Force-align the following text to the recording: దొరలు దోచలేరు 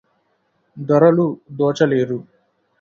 దొరలు 0.77 1.27
దోచలేరు 1.51 2.19